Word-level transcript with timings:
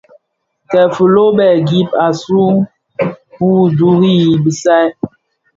Kè 0.69 0.81
filo 0.95 1.25
bè 1.37 1.47
gib 1.67 1.89
a 2.05 2.07
su 2.21 2.41
wuduri 3.39 4.15
i 4.33 4.37
bisal. 4.43 4.89